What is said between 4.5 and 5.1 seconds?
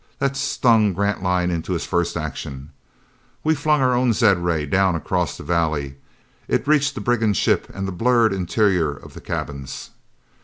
down